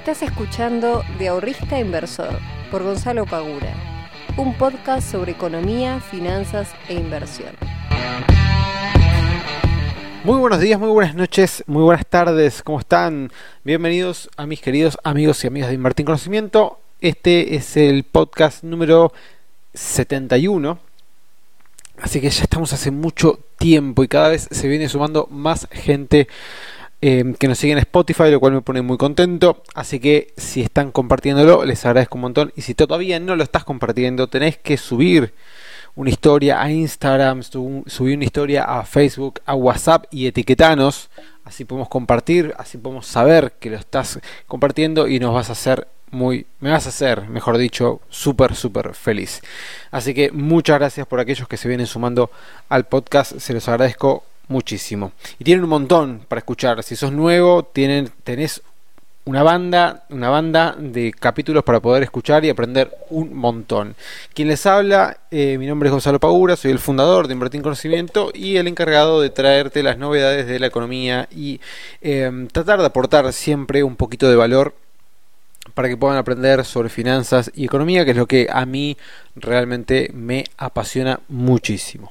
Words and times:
Estás 0.00 0.22
escuchando 0.22 1.04
De 1.18 1.28
Ahorrista 1.28 1.78
Inversor 1.78 2.38
por 2.70 2.82
Gonzalo 2.82 3.26
Pagura, 3.26 3.74
un 4.38 4.56
podcast 4.56 5.06
sobre 5.12 5.32
economía, 5.32 6.00
finanzas 6.00 6.70
e 6.88 6.94
inversión. 6.94 7.54
Muy 10.24 10.38
buenos 10.38 10.58
días, 10.58 10.80
muy 10.80 10.88
buenas 10.88 11.14
noches, 11.14 11.62
muy 11.66 11.82
buenas 11.82 12.06
tardes, 12.06 12.62
¿cómo 12.62 12.80
están? 12.80 13.30
Bienvenidos 13.62 14.30
a 14.38 14.46
mis 14.46 14.62
queridos 14.62 14.96
amigos 15.04 15.44
y 15.44 15.48
amigas 15.48 15.68
de 15.68 15.74
Invertir 15.74 16.06
Conocimiento. 16.06 16.80
Este 17.02 17.54
es 17.54 17.76
el 17.76 18.04
podcast 18.04 18.64
número 18.64 19.12
71. 19.74 20.78
Así 22.00 22.22
que 22.22 22.30
ya 22.30 22.44
estamos 22.44 22.72
hace 22.72 22.90
mucho 22.90 23.38
tiempo 23.58 24.02
y 24.02 24.08
cada 24.08 24.30
vez 24.30 24.48
se 24.50 24.66
viene 24.66 24.88
sumando 24.88 25.28
más 25.30 25.68
gente 25.70 26.26
eh, 27.02 27.34
que 27.38 27.48
nos 27.48 27.58
sigue 27.58 27.72
en 27.72 27.78
Spotify, 27.78 28.30
lo 28.30 28.40
cual 28.40 28.52
me 28.52 28.62
pone 28.62 28.82
muy 28.82 28.98
contento. 28.98 29.62
Así 29.74 30.00
que 30.00 30.34
si 30.36 30.60
están 30.60 30.92
compartiéndolo, 30.92 31.64
les 31.64 31.84
agradezco 31.86 32.16
un 32.16 32.22
montón. 32.22 32.52
Y 32.56 32.62
si 32.62 32.74
todavía 32.74 33.18
no 33.20 33.36
lo 33.36 33.42
estás 33.42 33.64
compartiendo, 33.64 34.28
tenés 34.28 34.58
que 34.58 34.76
subir 34.76 35.32
una 35.94 36.10
historia 36.10 36.62
a 36.62 36.70
Instagram, 36.70 37.42
subir 37.42 38.16
una 38.16 38.24
historia 38.24 38.64
a 38.64 38.84
Facebook, 38.84 39.40
a 39.46 39.54
WhatsApp 39.54 40.04
y 40.10 40.26
etiquetanos. 40.26 41.10
Así 41.44 41.64
podemos 41.64 41.88
compartir, 41.88 42.54
así 42.58 42.78
podemos 42.78 43.06
saber 43.06 43.52
que 43.58 43.70
lo 43.70 43.76
estás 43.76 44.20
compartiendo 44.46 45.08
y 45.08 45.18
nos 45.18 45.34
vas 45.34 45.48
a 45.48 45.52
hacer 45.52 45.88
muy, 46.10 46.46
me 46.58 46.70
vas 46.70 46.86
a 46.86 46.90
hacer, 46.90 47.28
mejor 47.28 47.56
dicho, 47.56 48.00
súper, 48.08 48.54
súper 48.54 48.94
feliz. 48.94 49.42
Así 49.90 50.12
que 50.12 50.32
muchas 50.32 50.78
gracias 50.78 51.06
por 51.06 51.20
aquellos 51.20 51.48
que 51.48 51.56
se 51.56 51.68
vienen 51.68 51.86
sumando 51.86 52.30
al 52.68 52.84
podcast, 52.86 53.38
se 53.38 53.54
los 53.54 53.68
agradezco 53.68 54.24
muchísimo. 54.50 55.12
Y 55.38 55.44
tienen 55.44 55.64
un 55.64 55.70
montón 55.70 56.26
para 56.28 56.40
escuchar. 56.40 56.82
Si 56.82 56.96
sos 56.96 57.12
nuevo, 57.12 57.62
tienen, 57.62 58.10
tenés 58.24 58.62
una 59.24 59.42
banda, 59.42 60.04
una 60.10 60.28
banda 60.28 60.74
de 60.76 61.12
capítulos 61.12 61.62
para 61.62 61.80
poder 61.80 62.02
escuchar 62.02 62.44
y 62.44 62.50
aprender 62.50 62.90
un 63.10 63.32
montón. 63.34 63.94
Quien 64.34 64.48
les 64.48 64.66
habla, 64.66 65.18
eh, 65.30 65.56
mi 65.56 65.66
nombre 65.66 65.88
es 65.88 65.92
Gonzalo 65.92 66.18
Pagura, 66.18 66.56
soy 66.56 66.72
el 66.72 66.78
fundador 66.78 67.28
de 67.28 67.34
Invertir 67.34 67.58
en 67.58 67.62
Conocimiento 67.62 68.30
y 68.34 68.56
el 68.56 68.66
encargado 68.66 69.20
de 69.20 69.30
traerte 69.30 69.82
las 69.82 69.98
novedades 69.98 70.46
de 70.46 70.58
la 70.58 70.66
economía 70.66 71.28
y 71.30 71.60
em, 72.00 72.48
tratar 72.48 72.80
de 72.80 72.86
aportar 72.86 73.32
siempre 73.32 73.84
un 73.84 73.94
poquito 73.94 74.28
de 74.28 74.36
valor 74.36 74.74
para 75.74 75.88
que 75.88 75.96
puedan 75.96 76.16
aprender 76.16 76.64
sobre 76.64 76.88
finanzas 76.88 77.52
y 77.54 77.66
economía, 77.66 78.04
que 78.04 78.10
es 78.12 78.16
lo 78.16 78.26
que 78.26 78.48
a 78.50 78.66
mí 78.66 78.96
realmente 79.36 80.10
me 80.12 80.44
apasiona 80.56 81.20
muchísimo. 81.28 82.10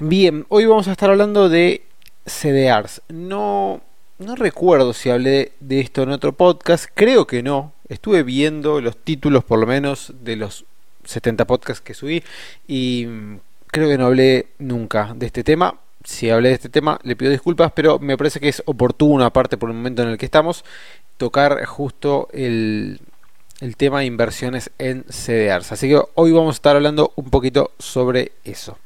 Bien, 0.00 0.46
hoy 0.48 0.64
vamos 0.64 0.86
a 0.86 0.92
estar 0.92 1.10
hablando 1.10 1.48
de 1.48 1.82
CDRs. 2.24 3.02
No, 3.08 3.80
no 4.20 4.36
recuerdo 4.36 4.92
si 4.92 5.10
hablé 5.10 5.50
de 5.58 5.80
esto 5.80 6.04
en 6.04 6.10
otro 6.10 6.34
podcast, 6.34 6.86
creo 6.94 7.26
que 7.26 7.42
no. 7.42 7.72
Estuve 7.88 8.22
viendo 8.22 8.80
los 8.80 8.96
títulos 8.96 9.42
por 9.42 9.58
lo 9.58 9.66
menos 9.66 10.12
de 10.20 10.36
los 10.36 10.66
70 11.02 11.48
podcasts 11.48 11.80
que 11.80 11.94
subí 11.94 12.22
y 12.68 13.06
creo 13.66 13.88
que 13.88 13.98
no 13.98 14.06
hablé 14.06 14.46
nunca 14.60 15.14
de 15.16 15.26
este 15.26 15.42
tema. 15.42 15.80
Si 16.04 16.30
hablé 16.30 16.50
de 16.50 16.54
este 16.54 16.68
tema, 16.68 17.00
le 17.02 17.16
pido 17.16 17.32
disculpas, 17.32 17.72
pero 17.72 17.98
me 17.98 18.16
parece 18.16 18.38
que 18.38 18.50
es 18.50 18.62
oportuno, 18.66 19.24
aparte 19.24 19.56
por 19.56 19.68
el 19.68 19.74
momento 19.74 20.02
en 20.02 20.10
el 20.10 20.16
que 20.16 20.26
estamos, 20.26 20.64
tocar 21.16 21.64
justo 21.64 22.28
el, 22.32 23.00
el 23.60 23.76
tema 23.76 23.98
de 23.98 24.06
inversiones 24.06 24.70
en 24.78 25.02
CDRs. 25.08 25.72
Así 25.72 25.88
que 25.88 26.00
hoy 26.14 26.30
vamos 26.30 26.54
a 26.54 26.58
estar 26.58 26.76
hablando 26.76 27.12
un 27.16 27.30
poquito 27.30 27.72
sobre 27.80 28.30
eso. 28.44 28.78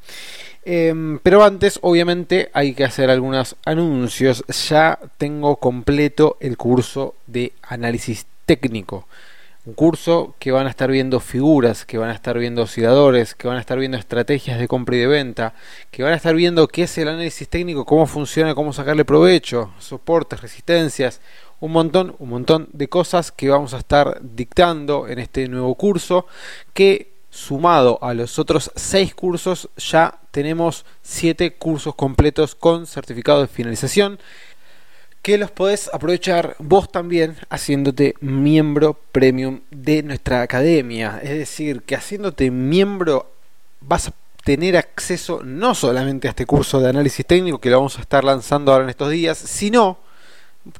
Em, 0.65 1.19
pero 1.19 1.43
antes, 1.43 1.79
obviamente, 1.81 2.49
hay 2.53 2.73
que 2.73 2.85
hacer 2.85 3.09
algunos 3.09 3.55
anuncios. 3.65 4.43
Ya 4.69 4.99
tengo 5.17 5.57
completo 5.57 6.37
el 6.39 6.57
curso 6.57 7.15
de 7.27 7.53
análisis 7.63 8.25
técnico. 8.45 9.07
Un 9.65 9.75
curso 9.75 10.35
que 10.39 10.51
van 10.51 10.67
a 10.67 10.69
estar 10.69 10.91
viendo 10.91 11.21
figuras, 11.21 11.85
que 11.85 11.97
van 11.97 12.09
a 12.09 12.13
estar 12.13 12.37
viendo 12.37 12.63
osciladores, 12.63 13.33
que 13.33 13.47
van 13.47 13.55
a 13.55 13.61
estar 13.61 13.79
viendo 13.79 13.97
estrategias 13.97 14.59
de 14.59 14.67
compra 14.67 14.97
y 14.97 14.99
de 14.99 15.07
venta, 15.07 15.53
que 15.89 16.03
van 16.03 16.11
a 16.11 16.17
estar 16.17 16.35
viendo 16.35 16.67
qué 16.67 16.83
es 16.83 16.97
el 16.97 17.07
análisis 17.07 17.47
técnico, 17.47 17.85
cómo 17.85 18.05
funciona, 18.05 18.55
cómo 18.55 18.73
sacarle 18.73 19.05
provecho, 19.05 19.71
soportes, 19.79 20.41
resistencias, 20.41 21.21
un 21.61 21.71
montón, 21.71 22.13
un 22.19 22.29
montón 22.29 22.67
de 22.73 22.89
cosas 22.89 23.31
que 23.31 23.49
vamos 23.49 23.73
a 23.73 23.77
estar 23.77 24.19
dictando 24.21 25.07
en 25.07 25.19
este 25.19 25.47
nuevo 25.47 25.75
curso 25.75 26.27
que 26.73 27.12
sumado 27.33 27.97
a 28.03 28.13
los 28.13 28.37
otros 28.37 28.71
seis 28.75 29.15
cursos, 29.15 29.69
ya 29.75 30.19
tenemos 30.29 30.85
siete 31.01 31.55
cursos 31.55 31.95
completos 31.95 32.53
con 32.53 32.85
certificado 32.85 33.41
de 33.41 33.47
finalización 33.47 34.19
que 35.23 35.37
los 35.37 35.49
podés 35.49 35.89
aprovechar 35.93 36.55
vos 36.59 36.91
también 36.91 37.37
haciéndote 37.49 38.13
miembro 38.19 38.99
premium 39.11 39.61
de 39.71 40.03
nuestra 40.03 40.41
academia. 40.41 41.19
Es 41.23 41.31
decir, 41.31 41.81
que 41.83 41.95
haciéndote 41.95 42.51
miembro 42.51 43.31
vas 43.79 44.09
a 44.09 44.13
tener 44.43 44.77
acceso 44.77 45.41
no 45.43 45.73
solamente 45.73 46.27
a 46.27 46.31
este 46.31 46.45
curso 46.45 46.81
de 46.81 46.89
análisis 46.89 47.25
técnico 47.25 47.59
que 47.59 47.69
lo 47.69 47.77
vamos 47.77 47.97
a 47.97 48.01
estar 48.01 48.23
lanzando 48.23 48.71
ahora 48.73 48.83
en 48.83 48.89
estos 48.89 49.09
días, 49.09 49.37
sino 49.37 49.97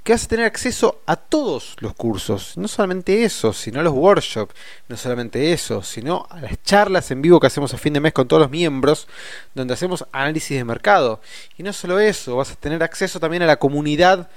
que 0.03 0.13
vas 0.13 0.23
a 0.23 0.27
tener 0.27 0.45
acceso 0.45 1.01
a 1.05 1.17
todos 1.17 1.75
los 1.79 1.93
cursos, 1.93 2.57
no 2.57 2.69
solamente 2.69 3.23
eso, 3.25 3.51
sino 3.51 3.81
a 3.81 3.83
los 3.83 3.93
workshops, 3.93 4.55
no 4.87 4.95
solamente 4.95 5.51
eso, 5.51 5.83
sino 5.83 6.25
a 6.29 6.39
las 6.39 6.63
charlas 6.63 7.11
en 7.11 7.21
vivo 7.21 7.39
que 7.39 7.47
hacemos 7.47 7.73
a 7.73 7.77
fin 7.77 7.93
de 7.93 7.99
mes 7.99 8.13
con 8.13 8.27
todos 8.27 8.43
los 8.43 8.51
miembros, 8.51 9.07
donde 9.53 9.73
hacemos 9.73 10.05
análisis 10.13 10.57
de 10.57 10.63
mercado. 10.63 11.19
Y 11.57 11.63
no 11.63 11.73
solo 11.73 11.99
eso, 11.99 12.37
vas 12.37 12.51
a 12.51 12.55
tener 12.55 12.81
acceso 12.81 13.19
también 13.19 13.43
a 13.43 13.47
la 13.47 13.57
comunidad 13.57 14.29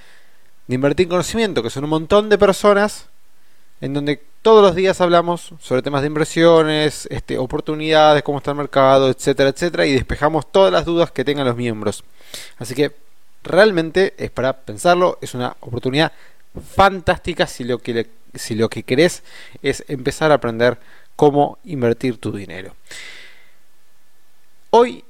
de 0.66 0.74
invertir 0.74 1.04
en 1.04 1.10
conocimiento, 1.10 1.62
que 1.62 1.70
son 1.70 1.84
un 1.84 1.90
montón 1.90 2.28
de 2.28 2.38
personas 2.38 3.06
en 3.80 3.94
donde 3.94 4.22
todos 4.42 4.62
los 4.62 4.74
días 4.74 5.00
hablamos 5.00 5.52
sobre 5.60 5.82
temas 5.82 6.00
de 6.00 6.08
inversiones, 6.08 7.06
este, 7.10 7.38
oportunidades, 7.38 8.22
cómo 8.22 8.38
está 8.38 8.50
el 8.50 8.56
mercado, 8.56 9.10
etcétera, 9.10 9.50
etcétera, 9.50 9.86
y 9.86 9.92
despejamos 9.92 10.50
todas 10.50 10.72
las 10.72 10.84
dudas 10.84 11.12
que 11.12 11.24
tengan 11.24 11.46
los 11.46 11.56
miembros. 11.56 12.02
Así 12.58 12.74
que 12.74 13.05
realmente 13.46 14.14
es 14.18 14.30
para 14.30 14.52
pensarlo, 14.52 15.18
es 15.20 15.34
una 15.34 15.56
oportunidad 15.60 16.12
fantástica 16.74 17.46
si 17.46 17.64
lo 17.64 17.78
que, 17.78 18.08
si 18.34 18.54
lo 18.54 18.68
que 18.68 18.82
querés 18.82 19.22
es 19.62 19.84
empezar 19.88 20.30
a 20.30 20.34
aprender 20.34 20.78
cómo 21.16 21.58
invertir 21.64 22.18
tu 22.18 22.32
dinero. 22.32 22.74
Hoy 24.70 25.04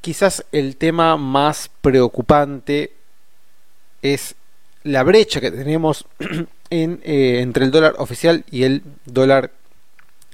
quizás 0.00 0.44
el 0.52 0.76
tema 0.76 1.16
más 1.16 1.70
preocupante 1.80 2.92
es 4.02 4.34
la 4.82 5.02
brecha 5.02 5.40
que 5.40 5.50
tenemos 5.50 6.06
en, 6.70 7.00
eh, 7.04 7.40
entre 7.40 7.64
el 7.64 7.70
dólar 7.70 7.94
oficial 7.98 8.44
y 8.50 8.64
el 8.64 8.82
dólar 9.04 9.52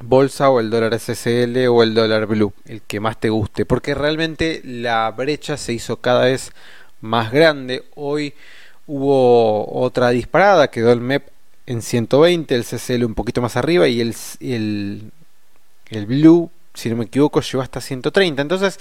bolsa 0.03 0.51
o 0.51 0.61
el 0.61 0.71
dólar 0.71 0.99
SSL 0.99 1.69
o 1.69 1.83
el 1.83 1.95
dólar 1.95 2.27
blue, 2.27 2.53
el 2.67 2.83
que 2.83 3.01
más 3.01 3.19
te 3.19 3.31
guste, 3.31 3.65
porque 3.65 3.95
realmente 3.95 4.61
la 4.65 5.11
brecha 5.11 5.57
se 5.57 5.73
hizo 5.73 5.97
cada 5.97 6.25
vez 6.25 6.53
más 7.01 7.33
grande. 7.33 7.85
Hoy 7.95 8.35
hubo 8.87 9.71
otra 9.81 10.11
disparada, 10.11 10.69
quedó 10.69 10.93
el 10.93 11.01
MEP 11.01 11.29
en 11.67 11.83
120, 11.83 12.55
el 12.55 12.65
CCL 12.65 13.05
un 13.05 13.15
poquito 13.15 13.43
más 13.43 13.57
arriba 13.57 13.89
y 13.89 14.01
el, 14.01 14.15
el, 14.41 15.11
el 15.91 16.07
Blue, 16.07 16.51
si 16.75 16.89
no 16.91 16.97
me 16.97 17.05
equivoco, 17.05 17.41
llegó 17.41 17.63
hasta 17.63 17.81
130. 17.81 18.43
Entonces 18.43 18.79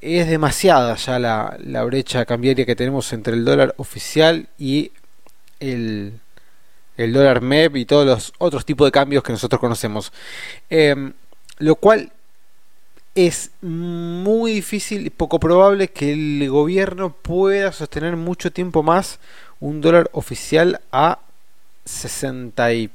es 0.00 0.28
demasiada 0.28 0.94
ya 0.96 1.18
la, 1.18 1.56
la 1.62 1.84
brecha 1.84 2.24
cambiaria 2.24 2.66
que 2.66 2.76
tenemos 2.76 3.12
entre 3.12 3.34
el 3.34 3.44
dólar 3.44 3.74
oficial 3.78 4.48
y 4.58 4.92
el, 5.60 6.20
el 6.96 7.12
dólar 7.12 7.40
MEP 7.40 7.76
y 7.76 7.84
todos 7.84 8.06
los 8.06 8.32
otros 8.38 8.64
tipos 8.64 8.86
de 8.86 8.92
cambios 8.92 9.22
que 9.22 9.32
nosotros 9.32 9.60
conocemos. 9.60 10.12
Em, 10.70 11.12
lo 11.58 11.76
cual 11.76 12.12
es 13.16 13.50
muy 13.62 14.52
difícil 14.52 15.06
y 15.06 15.10
poco 15.10 15.40
probable 15.40 15.88
que 15.88 16.12
el 16.12 16.48
gobierno 16.50 17.12
pueda 17.14 17.72
sostener 17.72 18.14
mucho 18.14 18.52
tiempo 18.52 18.82
más 18.82 19.18
un 19.58 19.80
dólar 19.80 20.10
oficial 20.12 20.80
a 20.92 21.18
60 21.86 22.74
y 22.74 22.90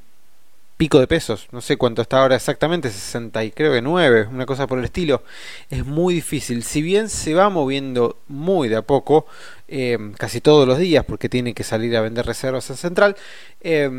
pico 0.76 1.00
de 1.00 1.08
pesos. 1.08 1.48
No 1.50 1.60
sé 1.60 1.76
cuánto 1.76 2.02
está 2.02 2.20
ahora 2.20 2.36
exactamente, 2.36 2.88
60 2.88 3.42
y 3.42 3.50
creo 3.50 3.72
que 3.72 3.82
9, 3.82 4.28
una 4.30 4.46
cosa 4.46 4.68
por 4.68 4.78
el 4.78 4.84
estilo. 4.84 5.24
Es 5.70 5.84
muy 5.84 6.14
difícil. 6.14 6.62
Si 6.62 6.82
bien 6.82 7.08
se 7.08 7.34
va 7.34 7.50
moviendo 7.50 8.16
muy 8.28 8.68
de 8.68 8.76
a 8.76 8.82
poco, 8.82 9.26
eh, 9.66 9.98
casi 10.18 10.40
todos 10.40 10.68
los 10.68 10.78
días, 10.78 11.04
porque 11.04 11.28
tiene 11.28 11.52
que 11.52 11.64
salir 11.64 11.96
a 11.96 12.00
vender 12.00 12.26
reservas 12.26 12.70
en 12.70 12.76
central, 12.76 13.16
eh, 13.60 13.90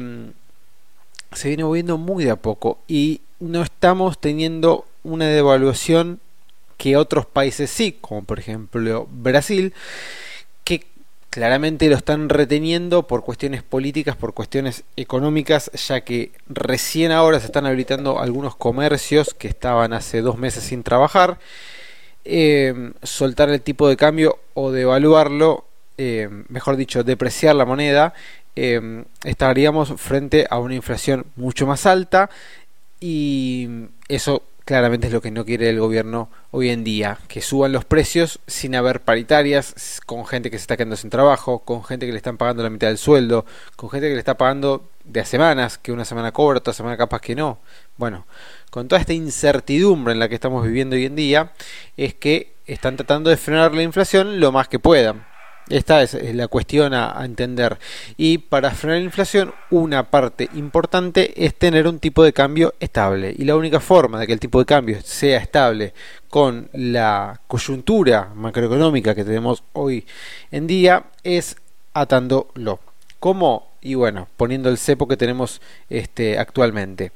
se 1.33 1.47
viene 1.49 1.65
moviendo 1.65 1.97
muy 1.97 2.23
de 2.23 2.31
a 2.31 2.37
poco 2.37 2.79
y 2.87 3.19
no 3.39 3.61
estamos 3.61 4.17
teniendo 4.19 4.85
una 5.03 5.27
devaluación 5.27 6.19
que 6.77 6.97
otros 6.97 7.25
países 7.25 7.69
sí, 7.69 7.97
como 8.01 8.23
por 8.23 8.39
ejemplo 8.39 9.07
Brasil, 9.11 9.73
que 10.63 10.85
claramente 11.29 11.89
lo 11.89 11.95
están 11.95 12.29
reteniendo 12.29 13.07
por 13.07 13.23
cuestiones 13.23 13.63
políticas, 13.63 14.15
por 14.15 14.33
cuestiones 14.33 14.83
económicas, 14.95 15.71
ya 15.87 16.01
que 16.01 16.31
recién 16.47 17.11
ahora 17.11 17.39
se 17.39 17.47
están 17.47 17.65
habilitando 17.65 18.19
algunos 18.19 18.55
comercios 18.55 19.33
que 19.33 19.47
estaban 19.47 19.93
hace 19.93 20.21
dos 20.21 20.37
meses 20.37 20.63
sin 20.63 20.83
trabajar. 20.83 21.39
Eh, 22.25 22.91
soltar 23.01 23.49
el 23.49 23.61
tipo 23.61 23.89
de 23.89 23.97
cambio 23.97 24.39
o 24.53 24.71
devaluarlo, 24.71 25.65
eh, 25.97 26.29
mejor 26.47 26.77
dicho, 26.77 27.03
depreciar 27.03 27.55
la 27.55 27.65
moneda, 27.65 28.13
em, 28.55 29.03
estaríamos 29.23 29.93
frente 29.99 30.47
a 30.49 30.59
una 30.59 30.75
inflación 30.75 31.25
mucho 31.35 31.67
más 31.67 31.85
alta 31.85 32.29
y 32.99 33.67
eso 34.07 34.43
claramente 34.65 35.07
es 35.07 35.13
lo 35.13 35.21
que 35.21 35.31
no 35.31 35.45
quiere 35.45 35.69
el 35.69 35.79
gobierno 35.79 36.29
hoy 36.51 36.69
en 36.69 36.83
día, 36.83 37.17
que 37.27 37.41
suban 37.41 37.71
los 37.71 37.85
precios 37.85 38.39
sin 38.47 38.75
haber 38.75 39.01
paritarias, 39.01 40.01
con 40.05 40.25
gente 40.25 40.49
que 40.49 40.57
se 40.57 40.61
está 40.61 40.77
quedando 40.77 40.95
sin 40.95 41.09
trabajo, 41.09 41.59
con 41.59 41.83
gente 41.83 42.05
que 42.05 42.11
le 42.11 42.17
están 42.17 42.37
pagando 42.37 42.63
la 42.63 42.69
mitad 42.69 42.87
del 42.87 42.97
sueldo, 42.97 43.45
con 43.75 43.89
gente 43.89 44.07
que 44.07 44.13
le 44.13 44.19
está 44.19 44.37
pagando 44.37 44.89
de 45.03 45.19
a 45.19 45.25
semanas, 45.25 45.77
que 45.77 45.91
una 45.91 46.05
semana 46.05 46.31
cobra, 46.31 46.59
otra 46.59 46.73
semana 46.73 46.97
capaz 46.97 47.21
que 47.21 47.35
no. 47.35 47.59
Bueno, 47.97 48.25
con 48.69 48.87
toda 48.87 49.01
esta 49.01 49.13
incertidumbre 49.13 50.13
en 50.13 50.19
la 50.19 50.29
que 50.29 50.35
estamos 50.35 50.65
viviendo 50.65 50.95
hoy 50.95 51.05
en 51.05 51.15
día, 51.15 51.51
es 51.97 52.13
que 52.13 52.53
están 52.65 52.95
tratando 52.95 53.29
de 53.29 53.37
frenar 53.37 53.73
la 53.75 53.83
inflación 53.83 54.39
lo 54.39 54.51
más 54.51 54.67
que 54.67 54.79
puedan. 54.79 55.25
Esta 55.69 56.01
es, 56.01 56.13
la 56.35 56.47
cuestión 56.47 56.93
a, 56.93 57.23
entender. 57.23 57.77
Y 58.17 58.37
para 58.37 58.71
frenar 58.71 58.99
la 58.99 59.05
inflación, 59.05 59.53
una 59.69 60.09
parte 60.09 60.49
importante 60.55 61.45
es 61.45 61.55
tener 61.55 61.87
un 61.87 61.99
tipo 61.99 62.23
de 62.23 62.33
cambio 62.33 62.73
estable. 62.79 63.33
Y 63.37 63.45
la 63.45 63.55
única 63.55 63.79
forma 63.79 64.19
de 64.19 64.27
que 64.27 64.33
el 64.33 64.39
tipo 64.39 64.59
de 64.59 64.65
cambio 64.65 65.01
sea 65.01 65.39
estable 65.39 65.93
con 66.29 66.69
la 66.73 67.39
coyuntura 67.47 68.31
macroeconómica 68.35 69.15
que 69.15 69.23
tenemos 69.23 69.63
hoy 69.73 70.05
en 70.51 70.67
día 70.67 71.05
es 71.23 71.55
atándolo. 71.93 72.79
¿Cómo? 73.19 73.71
Y 73.81 73.95
bueno, 73.95 74.27
poniendo 74.35 74.69
el 74.69 74.77
cepo 74.77 75.07
que 75.07 75.17
tenemos 75.17 75.61
este, 75.89 76.37
actualmente. 76.37 77.11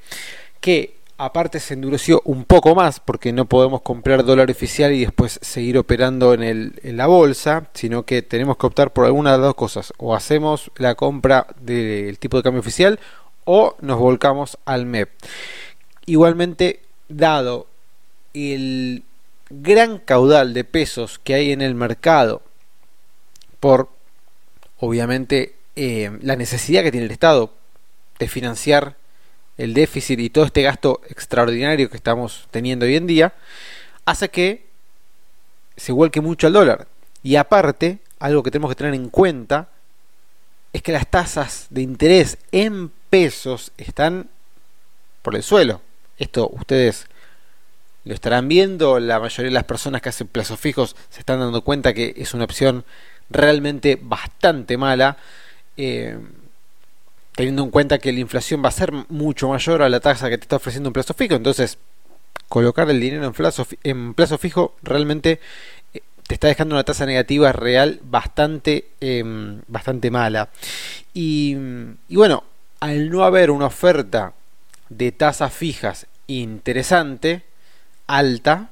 Que 0.61 0.96
aparte 1.17 1.59
se 1.59 1.73
endureció 1.73 2.21
un 2.25 2.45
poco 2.45 2.75
más 2.75 2.99
porque 2.99 3.33
no 3.33 3.45
podemos 3.45 3.81
comprar 3.81 4.23
dólar 4.23 4.51
oficial 4.51 4.93
y 4.93 5.01
después 5.01 5.39
seguir 5.41 5.77
operando 5.77 6.33
en, 6.33 6.73
la 6.83 7.07
bolsa, 7.07 7.69
sino 7.73 8.03
que 8.03 8.21
tenemos 8.21 8.57
que 8.57 8.67
optar 8.67 8.93
por 8.93 9.05
alguna 9.05 9.31
de 9.31 9.37
las 9.39 9.47
dos 9.47 9.55
cosas. 9.55 9.93
O 9.97 10.15
hacemos 10.15 10.71
la 10.77 10.95
compra 10.95 11.47
del 11.59 12.19
tipo 12.19 12.37
de 12.37 12.43
cambio 12.43 12.61
oficial 12.61 12.99
o 13.45 13.75
nos 13.81 13.97
volcamos 13.97 14.57
al 14.65 14.85
MEP. 14.85 15.09
Igualmente, 16.05 16.81
dado 17.09 17.67
el 18.33 19.03
gran 19.49 19.97
caudal 19.99 20.53
de 20.53 20.63
pesos 20.63 21.19
que 21.19 21.33
hay 21.33 21.51
en 21.51 21.61
el 21.61 21.73
mercado 21.73 22.41
por, 23.59 23.89
obviamente, 24.79 25.55
eh, 25.75 26.11
la 26.21 26.35
necesidad 26.35 26.83
que 26.83 26.91
tiene 26.91 27.05
el 27.05 27.11
Estado 27.11 27.53
de 28.19 28.27
financiar 28.27 28.95
el 29.57 29.73
déficit 29.73 30.19
y 30.19 30.29
todo 30.29 30.45
este 30.45 30.61
gasto 30.61 31.01
extraordinario 31.09 31.89
que 31.89 31.97
estamos 31.97 32.47
teniendo 32.51 32.85
hoy 32.85 32.95
en 32.95 33.07
día, 33.07 33.33
hace 34.05 34.29
que 34.29 34.67
se 35.75 35.91
vuelque 35.91 36.21
mucho 36.21 36.47
al 36.47 36.53
dólar. 36.53 36.87
Y 37.23 37.35
aparte, 37.35 37.99
algo 38.19 38.43
que 38.43 38.51
tenemos 38.51 38.71
que 38.71 38.75
tener 38.75 38.93
en 38.93 39.09
cuenta 39.09 39.69
es 40.73 40.81
que 40.81 40.91
las 40.91 41.07
tasas 41.07 41.67
de 41.69 41.81
interés 41.81 42.37
en 42.51 42.91
pesos 43.09 43.71
están 43.77 44.29
por 45.21 45.35
el 45.35 45.43
suelo. 45.43 45.81
Esto 46.17 46.49
ustedes 46.49 47.07
lo 48.05 48.13
estarán 48.13 48.47
viendo, 48.47 48.99
la 48.99 49.19
mayoría 49.19 49.49
de 49.49 49.53
las 49.53 49.65
personas 49.65 50.01
que 50.01 50.09
hacen 50.09 50.27
plazos 50.27 50.59
fijos 50.59 50.95
se 51.09 51.19
están 51.19 51.39
dando 51.39 51.61
cuenta 51.61 51.93
que 51.93 52.13
es 52.17 52.33
una 52.33 52.45
opción 52.45 52.85
realmente 53.29 53.99
bastante 54.01 54.77
mala. 54.77 55.17
Eh, 55.75 56.17
teniendo 57.37 57.61
en 57.61 57.69
cuenta 57.69 57.99
que 57.99 58.11
la 58.11 58.19
inflación 58.19 58.63
va 58.65 58.69
a 58.69 58.71
ser 58.71 58.91
mucho 59.09 59.47
mayor 59.49 59.83
a 59.83 59.89
la 59.89 59.99
tasa 59.99 60.27
que 60.27 60.39
te 60.39 60.45
está 60.45 60.55
ofreciendo 60.55 60.89
un 60.89 60.93
plazo 60.93 61.13
fijo. 61.13 61.35
Entonces, 61.35 61.77
colocar 62.49 62.89
el 62.89 62.99
dinero 62.99 63.25
en 63.25 63.31
plazo, 63.31 63.67
plazo 64.15 64.39
fijo 64.39 64.75
realmente 64.81 65.39
eh, 65.93 66.01
te 66.25 66.33
está 66.33 66.47
dejando 66.47 66.73
una 66.73 66.83
tasa 66.83 67.05
negativa 67.05 67.51
real 67.51 67.99
bastante, 68.03 68.87
em, 69.01 69.61
bastante 69.67 70.09
mala. 70.09 70.49
Y 71.13 71.55
bueno, 72.09 72.43
al 72.79 73.11
no 73.11 73.23
haber 73.23 73.51
una 73.51 73.67
oferta 73.67 74.33
de 74.89 75.11
tasas 75.11 75.53
fijas 75.53 76.07
interesante, 76.25 77.43
alta, 78.07 78.71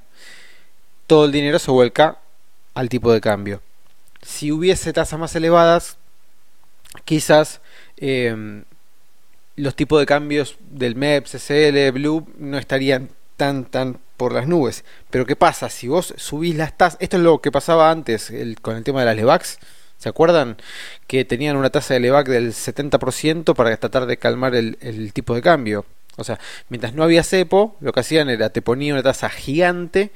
todo 1.05 1.25
el 1.25 1.31
dinero 1.31 1.59
se 1.59 1.69
vuelca 1.69 2.17
al 2.73 2.89
tipo 2.89 3.13
de 3.13 3.21
cambio. 3.21 3.61
Si 4.23 4.51
hubiese 4.51 4.91
tasas 4.91 5.19
más 5.19 5.35
elevadas, 5.35 5.97
quizás 7.03 7.61
Em, 7.97 8.63
los 9.55 9.75
tipos 9.75 9.99
de 9.99 10.05
cambios 10.05 10.57
del 10.59 10.95
MEP, 10.95 11.25
CCL, 11.25 11.91
Blue 11.91 12.27
no 12.37 12.57
estarían 12.57 13.09
tan 13.37 13.65
tan 13.65 13.99
por 14.17 14.33
las 14.33 14.47
nubes. 14.47 14.83
Pero 15.09 15.25
¿qué 15.25 15.35
pasa? 15.35 15.69
Si 15.69 15.87
vos 15.87 16.13
subís 16.17 16.55
las 16.55 16.77
tasas, 16.77 16.97
esto 17.01 17.17
es 17.17 17.23
lo 17.23 17.41
que 17.41 17.51
pasaba 17.51 17.91
antes 17.91 18.31
con 18.61 18.75
el 18.75 18.83
tema 18.83 19.01
de 19.01 19.05
las 19.05 19.15
LEVAX. 19.15 19.59
¿Se 19.97 20.09
acuerdan? 20.09 20.57
Que 21.07 21.25
tenían 21.25 21.55
una 21.57 21.69
tasa 21.69 21.93
de 21.93 22.01
LEVAC 22.01 22.27
del 22.27 22.53
70% 22.53 23.55
para 23.55 23.75
tratar 23.77 24.05
de 24.05 24.17
calmar 24.17 24.55
el, 24.55 24.77
el, 24.81 25.13
tipo 25.13 25.33
de 25.35 25.41
cambio. 25.41 25.85
O 26.17 26.23
sea, 26.23 26.39
mientras 26.69 26.93
no 26.93 27.03
había 27.03 27.23
cepo, 27.23 27.77
lo 27.81 27.91
que 27.93 28.01
hacían 28.01 28.29
era 28.29 28.49
te 28.49 28.61
ponían 28.61 28.93
una 28.95 29.03
tasa 29.03 29.29
gigante, 29.29 30.11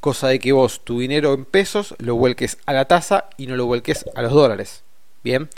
cosa 0.00 0.28
de 0.28 0.38
que 0.38 0.52
vos 0.52 0.84
tu 0.84 1.00
dinero 1.00 1.32
en 1.34 1.44
pesos 1.44 1.94
lo 1.98 2.16
vuelques 2.16 2.58
a 2.66 2.72
la 2.72 2.86
tasa 2.86 3.28
y 3.36 3.46
no 3.46 3.56
lo 3.56 3.66
vuelques 3.66 4.04
a 4.14 4.22
los 4.22 4.32
dólares. 4.32 4.82
Bien. 5.22 5.48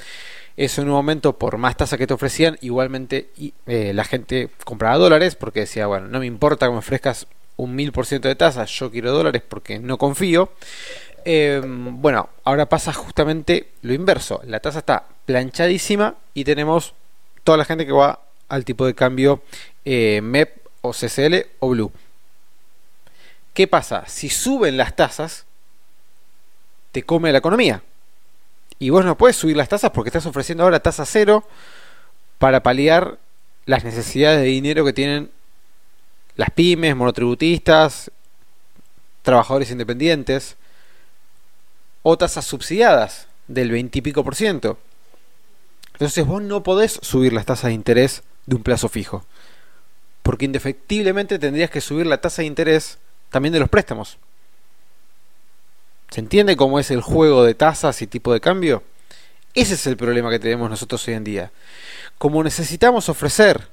Eso 0.57 0.81
en 0.81 0.89
un 0.89 0.95
momento, 0.95 1.39
por 1.39 1.59
más 1.59 1.77
tasa 1.77 1.99
que 1.99 2.07
te 2.07 2.15
ofrecían, 2.15 2.57
igualmente 2.63 3.29
eh, 3.67 3.93
la 3.95 4.05
gente 4.05 4.49
compraba 4.65 4.97
dólares 4.97 5.35
porque 5.37 5.61
decía, 5.61 5.87
bueno, 5.87 6.09
no 6.09 6.21
me 6.21 6.27
importa 6.27 6.67
que 6.67 6.73
me 6.73 6.79
ofrezcas 6.79 7.27
un 7.57 7.75
mil 7.75 7.93
por 7.93 8.07
ciento 8.07 8.29
de 8.29 8.37
tasa, 8.37 8.65
yo 8.65 8.91
quiero 8.91 9.13
dólares 9.13 9.43
porque 9.47 9.79
no 9.79 9.99
confío. 9.99 10.51
Em, 11.25 12.01
bueno, 12.01 12.31
ahora 12.45 12.69
pasa 12.69 12.93
justamente 12.93 13.73
lo 13.83 13.93
inverso. 13.93 14.41
La 14.45 14.61
tasa 14.61 14.79
está 14.79 15.05
planchadísima 15.25 16.15
y 16.35 16.45
tenemos 16.45 16.95
toda 17.45 17.59
la 17.59 17.65
gente 17.65 17.85
que 17.85 17.93
va 17.93 18.21
al 18.49 18.65
tipo 18.65 18.87
de 18.87 18.95
cambio 18.95 19.43
eh, 19.85 20.21
MEP 20.23 20.59
o 20.83 20.93
CCL 20.93 21.35
o 21.59 21.71
Blue. 21.71 21.93
¿Qué 23.53 23.67
pasa? 23.67 24.05
Si 24.07 24.29
suben 24.29 24.77
las 24.77 24.95
tasas, 24.95 25.47
te 26.93 27.03
come 27.03 27.33
la 27.33 27.39
economía. 27.39 27.83
Y 28.79 28.91
vos 28.91 29.05
no 29.05 29.17
puedes 29.17 29.37
subir 29.37 29.57
las 29.57 29.69
tasas 29.69 29.91
porque 29.91 30.09
estás 30.09 30.27
ofreciendo 30.27 30.65
ahora 30.65 30.81
tasa 30.81 31.07
cero 31.07 31.45
para 32.39 32.63
paliar 32.63 33.19
las 33.65 33.85
necesidades 33.85 34.41
de 34.41 34.47
dinero 34.47 34.85
que 34.85 34.93
tienen 34.93 35.31
las 36.37 36.51
pymes, 36.51 36.95
monotributistas, 36.95 38.11
trabajadores 39.23 39.71
independientes, 39.71 40.57
o 42.03 42.17
tasas 42.17 42.45
subsidiadas 42.45 43.27
del 43.49 43.71
20 43.71 43.99
y 43.99 44.03
pico 44.03 44.23
por 44.23 44.37
ciento. 44.37 44.79
Entonces 45.95 46.27
vos 46.27 46.43
no 46.43 46.63
podés 46.63 47.01
subir 47.03 47.33
las 47.33 47.47
tasas 47.47 47.69
de 47.69 47.73
interés 47.73 48.23
de 48.45 48.57
un 48.57 48.63
plazo 48.63 48.89
fijo. 48.89 49.25
Porque 50.23 50.45
indefectiblemente 50.45 51.39
tendrías 51.39 51.71
que 51.71 51.81
subir 51.81 52.07
la 52.07 52.21
tasa 52.21 52.43
de 52.43 52.47
interés 52.47 52.99
también 53.31 53.53
de 53.53 53.61
los 53.61 53.69
préstamos. 53.69 54.19
¿Se 56.11 56.21
entiende 56.21 56.57
cómo 56.57 56.79
es 56.79 56.91
el 56.91 57.01
juego 57.01 57.45
de 57.45 57.55
tasas 57.55 58.01
y 58.03 58.07
tipo 58.07 58.33
de 58.33 58.41
cambio? 58.41 58.83
Ese 59.55 59.75
es 59.75 59.87
el 59.87 59.97
problema 59.97 60.31
que 60.31 60.39
tenemos 60.39 60.69
nosotros 60.69 61.07
hoy 61.09 61.15
en 61.15 61.25
día. 61.25 61.51
Como 62.19 62.45
necesitamos 62.45 63.09
ofrecer 63.09 63.69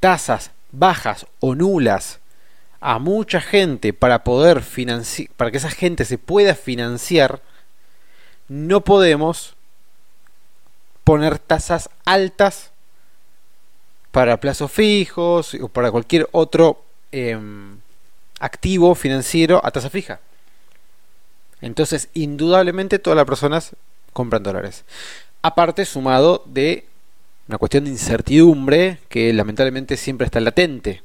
tasas 0.00 0.52
bajas 0.70 1.26
o 1.40 1.54
nulas 1.54 2.20
a 2.80 2.98
mucha 2.98 3.40
gente 3.40 3.92
para 3.92 4.22
poder 4.22 4.62
financiar, 4.62 5.28
para 5.36 5.50
que 5.50 5.56
esa 5.56 5.70
gente 5.70 6.04
se 6.04 6.16
pueda 6.16 6.54
financiar, 6.54 7.42
no 8.46 8.82
podemos 8.82 9.56
poner 11.02 11.38
tasas 11.38 11.90
altas 12.04 12.70
para 14.12 14.38
plazos 14.38 14.70
fijos 14.70 15.54
o 15.54 15.68
para 15.68 15.90
cualquier 15.90 16.28
otro 16.32 16.84
em, 17.12 17.78
activo 18.40 18.94
financiero 18.94 19.60
a 19.64 19.70
tasa 19.70 19.90
fija. 19.90 20.20
Entonces, 21.60 22.08
indudablemente 22.14 22.98
todas 22.98 23.16
las 23.16 23.26
personas 23.26 23.76
compran 24.12 24.42
dólares. 24.42 24.84
Aparte, 25.42 25.84
sumado 25.84 26.42
de 26.46 26.86
una 27.48 27.58
cuestión 27.58 27.84
de 27.84 27.90
incertidumbre 27.90 28.98
que 29.08 29.32
lamentablemente 29.32 29.96
siempre 29.96 30.26
está 30.26 30.40
latente. 30.40 31.02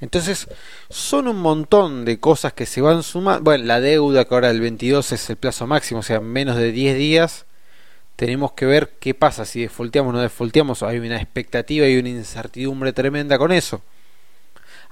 Entonces, 0.00 0.48
son 0.90 1.26
un 1.26 1.40
montón 1.40 2.04
de 2.04 2.20
cosas 2.20 2.52
que 2.52 2.66
se 2.66 2.80
van 2.80 3.02
sumando. 3.02 3.42
Bueno, 3.42 3.64
la 3.64 3.80
deuda, 3.80 4.24
que 4.24 4.34
ahora 4.34 4.50
el 4.50 4.60
22 4.60 5.12
es 5.12 5.30
el 5.30 5.36
plazo 5.36 5.66
máximo, 5.66 6.00
o 6.00 6.02
sea, 6.02 6.20
menos 6.20 6.56
de 6.56 6.70
10 6.72 6.96
días. 6.98 7.46
Tenemos 8.16 8.52
que 8.52 8.66
ver 8.66 8.94
qué 9.00 9.14
pasa, 9.14 9.44
si 9.44 9.62
defolteamos 9.62 10.10
o 10.10 10.12
no 10.16 10.20
defolteamos. 10.20 10.82
Hay 10.82 10.98
una 10.98 11.16
expectativa 11.16 11.86
y 11.86 11.98
una 11.98 12.08
incertidumbre 12.10 12.92
tremenda 12.92 13.38
con 13.38 13.52
eso 13.52 13.82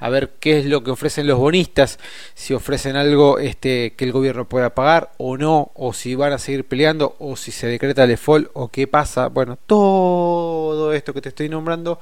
a 0.05 0.11
ver 0.11 0.35
qué 0.39 0.59
es 0.59 0.67
lo 0.67 0.85
que 0.85 0.91
ofrecen 0.91 1.27
los 1.27 1.39
bonistas, 1.39 1.99
si 2.35 2.53
ofrecen 2.53 2.95
algo 2.95 3.39
este, 3.39 3.95
que 3.97 4.05
el 4.05 4.13
gobierno 4.13 4.47
pueda 4.47 4.75
pagar 4.75 5.13
o 5.17 5.39
no, 5.39 5.71
o 5.75 5.95
si 5.95 6.15
van 6.15 6.35
a 6.35 6.39
seguir 6.39 6.67
peleando, 6.67 7.17
o 7.19 7.37
si 7.37 7.53
se 7.53 7.69
decreta 7.69 8.03
el 8.03 8.11
default, 8.11 8.51
o 8.53 8.69
qué 8.69 8.87
pasa. 8.87 9.29
Bueno, 9.29 9.57
todo 9.67 10.93
esto 10.93 11.15
que 11.15 11.23
te 11.23 11.31
estoy 11.31 11.49
nombrando 11.49 12.01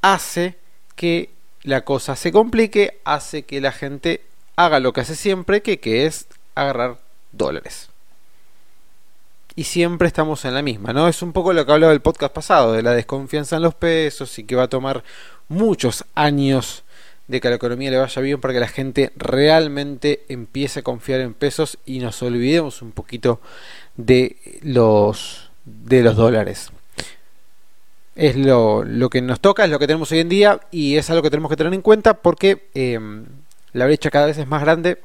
hace 0.00 0.56
que 0.96 1.28
la 1.64 1.82
cosa 1.82 2.16
se 2.16 2.32
complique, 2.32 3.00
hace 3.04 3.42
que 3.42 3.60
la 3.60 3.72
gente 3.72 4.22
haga 4.56 4.80
lo 4.80 4.94
que 4.94 5.02
hace 5.02 5.14
siempre, 5.14 5.60
que, 5.60 5.78
que 5.80 6.06
es 6.06 6.28
agarrar 6.54 6.96
dólares. 7.32 7.90
y 9.56 9.64
siempre 9.64 10.08
estamos 10.08 10.46
en 10.46 10.54
la 10.54 10.62
misma, 10.62 10.94
¿no? 10.94 11.08
Es 11.08 11.20
un 11.20 11.32
poco 11.32 11.52
lo 11.52 11.64
que 11.66 11.72
hablaba 11.72 11.92
el 11.92 12.00
podcast 12.00 12.32
pasado, 12.34 12.72
de 12.72 12.82
la 12.82 12.92
desconfianza 12.92 13.56
en 13.56 13.62
los 13.62 13.74
pesos 13.74 14.38
y 14.38 14.44
que 14.44 14.56
va 14.56 14.64
a 14.64 14.68
tomar 14.68 15.04
muchos 15.48 16.04
años 16.14 16.84
de 17.28 17.40
que 17.40 17.48
la 17.48 17.56
economía 17.56 17.90
le 17.90 17.98
vaya 17.98 18.22
bien 18.22 18.40
para 18.40 18.54
que 18.54 18.60
la 18.60 18.68
gente 18.68 19.12
realmente 19.16 20.24
empiece 20.28 20.80
a 20.80 20.82
confiar 20.82 21.20
en 21.20 21.34
pesos 21.34 21.78
y 21.86 22.00
nos 22.00 22.22
olvidemos 22.22 22.82
un 22.82 22.92
poquito 22.92 23.40
de 23.96 24.36
los 24.62 25.50
de 25.64 26.02
los 26.02 26.16
dólares. 26.16 26.70
Es 28.14 28.36
lo, 28.36 28.84
lo 28.84 29.10
que 29.10 29.22
nos 29.22 29.40
toca, 29.40 29.64
es 29.64 29.70
lo 29.70 29.78
que 29.78 29.86
tenemos 29.86 30.12
hoy 30.12 30.20
en 30.20 30.28
día 30.28 30.60
y 30.70 30.96
es 30.96 31.10
algo 31.10 31.22
que 31.22 31.30
tenemos 31.30 31.50
que 31.50 31.56
tener 31.56 31.74
en 31.74 31.82
cuenta 31.82 32.14
porque 32.14 32.68
eh, 32.74 33.00
la 33.72 33.86
brecha 33.86 34.10
cada 34.10 34.26
vez 34.26 34.38
es 34.38 34.46
más 34.46 34.62
grande. 34.62 34.98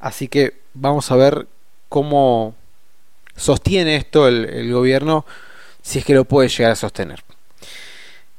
Así 0.00 0.28
que 0.28 0.54
vamos 0.74 1.10
a 1.10 1.16
ver 1.16 1.46
cómo 1.88 2.54
sostiene 3.36 3.96
esto 3.96 4.26
el, 4.28 4.72
gobierno, 4.72 5.24
si 5.82 5.98
es 5.98 6.04
que 6.04 6.14
lo 6.14 6.24
puede 6.24 6.48
llegar 6.48 6.72
a 6.72 6.76
sostener. 6.76 7.22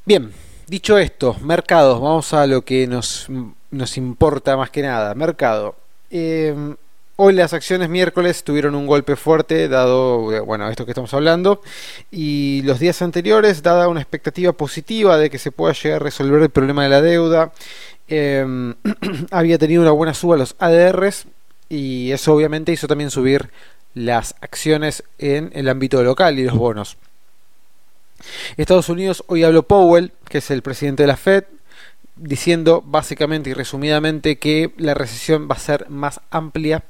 Bien, 0.05 0.33
dicho 0.67 0.97
esto, 0.97 1.35
mercados, 1.41 2.01
vamos 2.01 2.33
a 2.33 2.47
lo 2.47 2.63
que 2.63 2.87
nos, 2.87 3.27
nos 3.71 3.97
importa 3.97 4.57
más 4.57 4.69
que 4.69 4.81
nada. 4.81 5.13
Mercado. 5.15 5.75
Eh, 6.09 6.75
hoy 7.15 7.33
las 7.33 7.53
acciones 7.53 7.89
miércoles 7.89 8.43
tuvieron 8.43 8.75
un 8.75 8.87
golpe 8.87 9.15
fuerte, 9.15 9.67
dado, 9.67 10.45
bueno, 10.45 10.69
esto 10.69 10.85
que 10.85 10.91
estamos 10.91 11.13
hablando, 11.13 11.61
y 12.11 12.61
los 12.63 12.79
días 12.79 13.01
anteriores, 13.01 13.63
dada 13.63 13.87
una 13.87 14.01
expectativa 14.01 14.53
positiva 14.53 15.17
de 15.17 15.29
que 15.29 15.37
se 15.37 15.51
pueda 15.51 15.73
llegar 15.73 16.01
a 16.01 16.03
resolver 16.03 16.41
el 16.41 16.49
problema 16.49 16.83
de 16.83 16.89
la 16.89 17.01
deuda, 17.01 17.51
eh, 18.07 18.73
había 19.31 19.57
tenido 19.57 19.81
una 19.81 19.91
buena 19.91 20.13
suba 20.13 20.37
los 20.37 20.55
ADRs, 20.59 21.27
y 21.69 22.11
eso 22.11 22.33
obviamente 22.33 22.71
hizo 22.71 22.87
también 22.87 23.09
subir 23.09 23.49
las 23.93 24.35
acciones 24.41 25.03
en 25.17 25.51
el 25.53 25.69
ámbito 25.69 26.03
local 26.03 26.39
y 26.39 26.45
los 26.45 26.55
bonos. 26.55 26.97
Estados 28.57 28.89
Unidos, 28.89 29.23
hoy 29.27 29.43
habló 29.43 29.63
Powell, 29.63 30.11
que 30.27 30.39
es 30.39 30.51
el 30.51 30.61
presidente 30.61 31.03
de 31.03 31.07
la 31.07 31.17
Fed, 31.17 31.45
diciendo 32.15 32.83
básicamente 32.85 33.49
y 33.49 33.53
resumidamente 33.53 34.37
que 34.37 34.71
la 34.77 34.93
recesión 34.93 35.47
va 35.49 35.55
a 35.55 35.59
ser 35.59 35.89
más 35.89 36.21
amplia 36.29 36.83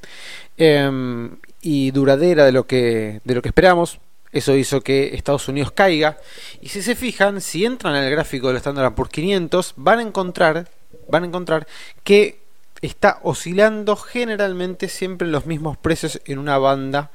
em, 0.57 1.37
y 1.61 1.91
duradera 1.91 2.45
de 2.45 2.51
lo 2.51 2.67
que 2.67 3.21
de 3.23 3.35
lo 3.35 3.41
que 3.41 3.49
esperamos. 3.49 3.99
Eso 4.31 4.55
hizo 4.55 4.81
que 4.81 5.13
Estados 5.13 5.47
Unidos 5.47 5.71
caiga. 5.71 6.17
Y 6.59 6.69
si 6.69 6.81
se 6.81 6.95
fijan, 6.95 7.39
si 7.39 7.65
entran 7.65 7.95
en 7.95 8.03
el 8.03 8.11
gráfico 8.11 8.47
del 8.47 8.57
Standard 8.57 8.95
Poor's 8.95 9.11
500, 9.11 9.73
van 9.77 9.99
a 9.99 10.01
encontrar, 10.01 10.67
van 11.07 11.23
a 11.23 11.27
encontrar 11.27 11.67
que 12.03 12.39
está 12.81 13.19
oscilando 13.23 13.95
generalmente 13.95 14.89
siempre 14.89 15.27
los 15.27 15.45
mismos 15.45 15.77
precios 15.77 16.19
en 16.25 16.39
una 16.39 16.57
banda 16.57 17.11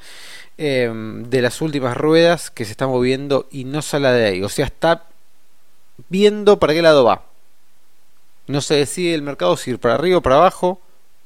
em, 0.58 1.24
de 1.24 1.40
las 1.40 1.60
últimas 1.60 1.96
ruedas 1.96 2.50
que 2.50 2.64
se 2.64 2.72
está 2.72 2.86
moviendo 2.86 3.46
y 3.50 3.64
no 3.64 3.80
sale 3.80 4.08
de 4.10 4.26
ahí. 4.26 4.42
O 4.42 4.48
sea, 4.48 4.66
está 4.66 5.04
viendo 6.08 6.58
para 6.58 6.74
qué 6.74 6.82
lado 6.82 7.04
va. 7.04 7.22
No 8.46 8.60
se 8.60 8.74
decide 8.74 9.14
el 9.14 9.22
mercado 9.22 9.56
si 9.56 9.70
ir 9.70 9.78
para 9.78 9.94
arriba 9.94 10.18
o 10.18 10.22
para 10.22 10.36
abajo, 10.36 10.80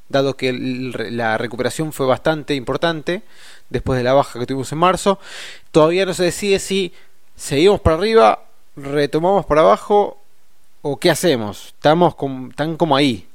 dado 0.09 0.37
que 0.37 0.53
la 0.53 1.39
recuperación 1.39 1.93
fue 1.93 2.07
bastante 2.07 2.55
importante 2.55 3.23
después 3.71 3.97
de 3.99 4.05
la 4.05 4.13
baja 4.13 4.39
que 4.39 4.47
tuvimos 4.47 4.71
en 4.73 4.79
marzo. 4.79 5.19
Todavía 5.71 6.07
no 6.07 6.15
se 6.15 6.25
decide 6.25 6.59
si 6.59 6.93
seguimos 7.35 7.81
para 7.81 7.97
arriba, 7.97 8.45
retomamos 8.77 9.47
para 9.47 9.63
abajo 9.63 10.21
o 10.83 10.99
qué 10.99 11.11
hacemos. 11.11 11.69
Estamos 11.69 12.17
tan 12.55 12.77
como 12.77 12.97
ahí. 12.97 13.27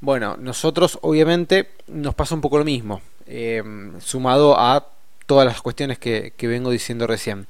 Bueno, 0.00 0.36
nosotros 0.38 0.98
obviamente 1.02 1.70
nos 1.88 2.14
pasa 2.14 2.34
un 2.34 2.40
poco 2.40 2.58
lo 2.58 2.64
mismo, 2.64 3.02
eh, 3.26 3.62
sumado 4.00 4.58
a 4.58 4.86
todas 5.30 5.46
las 5.46 5.62
cuestiones 5.62 6.00
que, 6.00 6.34
vengo 6.42 6.72
diciendo 6.72 7.06
recién. 7.06 7.46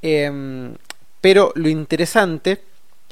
Eh, 0.00 0.72
pero 1.20 1.52
lo 1.56 1.68
interesante 1.68 2.62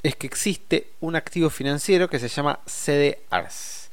es 0.02 0.16
que 0.16 0.26
existe 0.26 0.92
un 1.00 1.16
activo 1.16 1.50
financiero 1.50 2.08
que 2.08 2.18
se 2.18 2.28
llama 2.28 2.60
CDRs. 2.64 3.90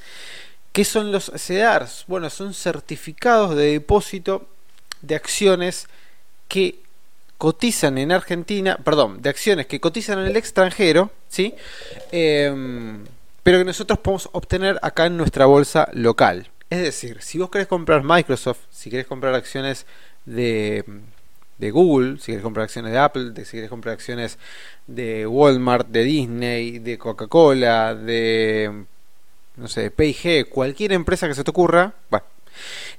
¿Qué 0.72 0.86
son 0.86 1.12
los 1.12 1.26
CDRs? 1.26 2.06
Bueno, 2.08 2.30
son 2.30 2.54
certificados 2.54 3.58
de 3.58 3.74
depósito 3.74 4.48
de 5.02 5.16
acciones 5.16 5.90
que 6.48 6.80
cotizan 7.38 7.98
en 7.98 8.14
Argentina, 8.14 8.78
perdón, 8.82 9.22
de 9.22 9.30
acciones 9.30 9.68
que 9.68 9.82
cotizan 9.82 10.20
en 10.20 10.28
el 10.28 10.38
extranjero, 10.38 11.12
¿sí? 11.28 11.54
Eh, 12.14 13.04
pero 13.44 13.58
que 13.58 13.66
nosotros 13.66 14.00
podemos 14.00 14.30
obtener 14.32 14.80
acá 14.84 15.06
en 15.08 15.18
nuestra 15.18 15.48
bolsa 15.48 15.90
local. 15.92 16.48
Es 16.74 16.82
decir, 16.82 17.22
si 17.22 17.38
vos 17.38 17.52
querés 17.52 17.68
comprar 17.68 18.04
Microsoft, 18.04 18.62
si 18.72 18.90
querés 18.90 19.06
comprar 19.06 19.36
acciones 19.36 19.86
de, 20.26 20.84
de 21.58 21.72
Google, 21.72 22.20
si 22.20 22.28
querés 22.28 22.44
comprar 22.44 22.66
acciones 22.66 22.92
de 22.92 22.98
Apple, 22.98 23.34
si 23.46 23.52
querés 23.52 23.70
comprar 23.70 23.94
acciones 23.94 24.38
de 24.88 25.28
Walmart, 25.28 25.88
de 25.88 26.04
Disney, 26.04 26.80
de 26.80 26.98
Coca-Cola, 26.98 27.96
de 27.96 28.86
no 29.56 29.68
sé, 29.68 29.92
P&G, 29.92 30.50
cualquier 30.50 30.94
empresa 30.94 31.28
que 31.28 31.36
se 31.36 31.44
te 31.44 31.52
ocurra, 31.52 31.94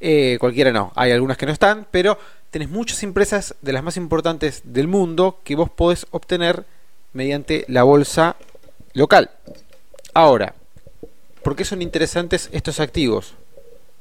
eh, 0.00 0.36
cualquiera 0.38 0.72
no, 0.72 0.92
hay 0.94 1.12
algunas 1.12 1.36
que 1.36 1.46
no 1.46 1.52
están, 1.52 1.86
pero 1.90 2.18
tenés 2.50 2.68
muchas 2.68 3.02
empresas 3.02 3.54
de 3.62 3.72
las 3.72 3.82
más 3.82 3.96
importantes 3.96 4.62
del 4.64 4.86
mundo 4.86 5.40
que 5.42 5.56
vos 5.56 5.70
podés 5.70 6.06
obtener 6.10 6.64
mediante 7.12 7.64
la 7.68 7.82
bolsa 7.82 8.36
local. 8.92 9.30
Ahora, 10.12 10.54
¿por 11.42 11.56
qué 11.56 11.64
son 11.64 11.82
interesantes 11.82 12.48
estos 12.52 12.78
activos? 12.78 13.34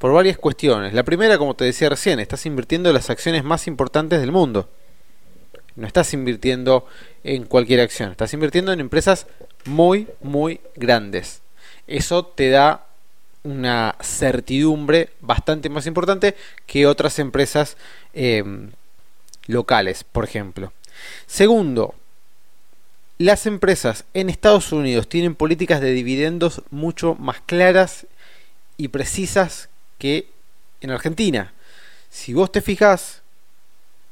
Por 0.03 0.11
varias 0.11 0.37
cuestiones. 0.37 0.93
La 0.93 1.03
primera, 1.03 1.37
como 1.37 1.53
te 1.53 1.63
decía 1.63 1.87
recién, 1.87 2.19
estás 2.19 2.45
invirtiendo 2.45 2.89
en 2.89 2.95
las 2.95 3.09
acciones 3.09 3.45
más 3.45 3.67
importantes 3.67 4.19
del 4.19 4.33
mundo. 4.33 4.67
No 5.77 5.87
estás 5.87 6.13
invirtiendo 6.13 6.85
en 7.23 7.45
cualquier 7.45 7.79
acción, 7.79 8.11
estás 8.11 8.33
invirtiendo 8.33 8.73
en 8.73 8.81
empresas 8.81 9.27
muy, 9.63 10.09
muy 10.19 10.59
grandes. 10.75 11.41
Eso 11.87 12.25
te 12.25 12.49
da 12.49 12.85
una 13.43 13.95
certidumbre 14.01 15.11
bastante 15.21 15.69
más 15.69 15.87
importante 15.87 16.35
que 16.65 16.85
otras 16.85 17.17
empresas 17.17 17.77
eh, 18.13 18.43
locales, 19.47 20.03
por 20.03 20.25
ejemplo. 20.25 20.73
Segundo, 21.27 21.95
las 23.19 23.45
empresas 23.45 24.03
en 24.13 24.29
Estados 24.29 24.73
Unidos 24.73 25.07
tienen 25.07 25.33
políticas 25.33 25.79
de 25.79 25.93
dividendos 25.93 26.61
mucho 26.71 27.15
más 27.15 27.39
claras 27.45 28.05
y 28.75 28.89
precisas 28.89 29.69
que 30.03 30.27
en 30.81 30.91
Argentina. 30.91 31.53
Si 32.09 32.33
vos 32.33 32.51
te 32.51 32.61
fijas, 32.61 33.21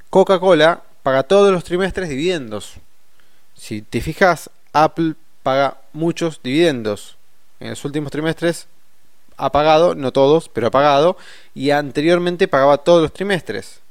Coca-Cola 0.10 0.84
paga 1.04 1.24
todos 1.24 1.52
los 1.52 1.66
trimestres 1.66 2.08
dividendos. 2.08 2.76
Si 3.56 3.82
te 3.82 4.00
fijas, 4.00 4.50
Apple 4.72 5.16
paga 5.44 5.82
muchos 5.92 6.40
dividendos. 6.42 7.18
En 7.60 7.72
los 7.72 7.84
últimos 7.84 8.10
trimestres 8.10 8.68
ha 9.36 9.52
pagado, 9.52 9.94
no 9.94 10.14
todos, 10.14 10.48
pero 10.48 10.68
ha 10.68 10.72
pagado, 10.72 11.18
y 11.54 11.72
anteriormente 11.72 12.48
pagaba 12.48 12.78
todos 12.78 13.02
los 13.02 13.12
trimestres 13.12 13.82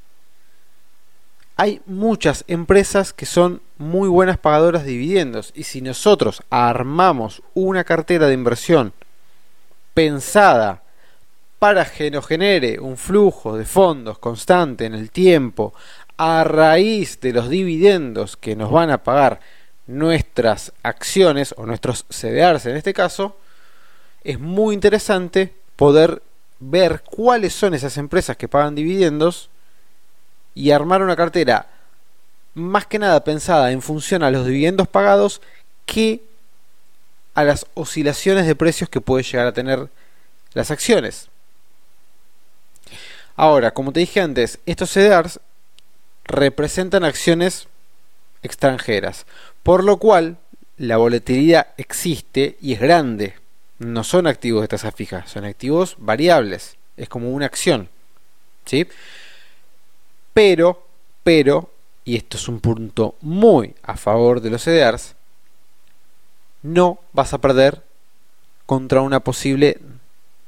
hay 1.57 1.79
muchas 1.85 2.43
empresas 2.47 3.13
que 3.13 3.27
son 3.27 3.61
muy 3.77 4.09
buenas 4.09 4.39
pagadoras 4.39 4.83
de 4.83 4.93
dividendos 4.93 5.51
y 5.53 5.65
si 5.65 5.81
nosotros 5.81 6.41
armamos 6.49 7.43
una 7.53 7.83
cartera 7.83 8.25
de 8.25 8.33
inversión 8.33 8.93
pensada 9.93 10.81
para 11.61 11.85
que 11.85 12.09
nos 12.09 12.25
genere 12.25 12.79
un 12.79 12.97
flujo 12.97 13.55
de 13.55 13.65
fondos 13.65 14.17
constante 14.17 14.85
en 14.85 14.95
el 14.95 15.11
tiempo 15.11 15.75
a 16.17 16.43
raíz 16.43 17.19
de 17.21 17.33
los 17.33 17.49
dividendos 17.49 18.35
que 18.35 18.55
nos 18.55 18.71
van 18.71 18.89
a 18.89 19.03
pagar 19.03 19.39
nuestras 19.85 20.73
acciones 20.81 21.53
o 21.55 21.67
nuestros 21.67 22.07
CDRs 22.09 22.65
en 22.65 22.77
este 22.77 22.95
caso, 22.95 23.37
es 24.23 24.39
muy 24.39 24.73
interesante 24.73 25.53
poder 25.75 26.23
ver 26.59 27.03
cuáles 27.03 27.53
son 27.53 27.75
esas 27.75 27.95
empresas 27.97 28.37
que 28.37 28.47
pagan 28.47 28.73
dividendos 28.73 29.51
y 30.55 30.71
armar 30.71 31.03
una 31.03 31.15
cartera 31.15 31.67
más 32.55 32.87
que 32.87 32.97
nada 32.97 33.23
pensada 33.23 33.71
en 33.71 33.83
función 33.83 34.23
a 34.23 34.31
los 34.31 34.47
dividendos 34.47 34.87
pagados 34.87 35.43
que 35.85 36.23
a 37.35 37.43
las 37.43 37.67
oscilaciones 37.75 38.47
de 38.47 38.55
precios 38.55 38.89
que 38.89 38.99
puede 38.99 39.21
llegar 39.21 39.45
a 39.45 39.53
tener 39.53 39.89
las 40.55 40.71
acciones. 40.71 41.30
Ahora, 43.35 43.71
como 43.71 43.91
te 43.91 44.01
dije 44.01 44.21
antes, 44.21 44.59
estos 44.65 44.91
CDRs 44.91 45.39
representan 46.25 47.03
acciones 47.03 47.67
extranjeras, 48.43 49.25
por 49.63 49.83
lo 49.83 49.97
cual 49.97 50.37
la 50.77 50.97
volatilidad 50.97 51.67
existe 51.77 52.57
y 52.61 52.73
es 52.73 52.79
grande. 52.79 53.35
No 53.79 54.03
son 54.03 54.27
activos 54.27 54.61
de 54.61 54.67
tasa 54.67 54.91
fija, 54.91 55.25
son 55.27 55.45
activos 55.45 55.95
variables. 55.97 56.77
Es 56.97 57.09
como 57.09 57.31
una 57.31 57.45
acción. 57.45 57.89
¿sí? 58.65 58.87
Pero, 60.33 60.85
pero, 61.23 61.71
y 62.05 62.15
esto 62.15 62.37
es 62.37 62.47
un 62.47 62.59
punto 62.59 63.15
muy 63.21 63.75
a 63.83 63.97
favor 63.97 64.41
de 64.41 64.49
los 64.49 64.63
CDRs, 64.63 65.15
no 66.63 66.99
vas 67.13 67.33
a 67.33 67.39
perder 67.39 67.83
contra 68.65 69.01
una 69.01 69.19
posible 69.19 69.79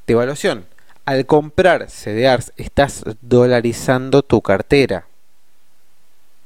devaluación. 0.06 0.66
Al 1.04 1.26
comprar 1.26 1.90
CDRs 1.90 2.52
estás 2.56 3.04
dolarizando 3.20 4.22
tu 4.22 4.40
cartera. 4.40 5.06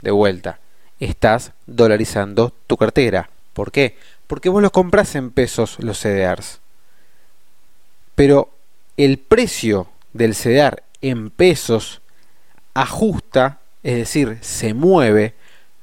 de 0.00 0.10
vuelta, 0.12 0.60
estás 1.00 1.52
dolarizando 1.66 2.52
tu 2.66 2.76
cartera. 2.76 3.30
¿Por 3.52 3.72
qué? 3.72 3.96
Porque 4.26 4.48
vos 4.48 4.62
los 4.62 4.70
compras 4.70 5.14
en 5.16 5.30
pesos 5.30 5.76
los 5.80 5.98
CDRs. 5.98 6.60
Pero 8.14 8.50
el 8.96 9.18
precio 9.18 9.88
del 10.12 10.34
CDR 10.34 10.82
en 11.02 11.30
pesos 11.30 12.00
ajusta, 12.74 13.58
es 13.82 13.96
decir, 13.96 14.38
se 14.40 14.74
mueve 14.74 15.34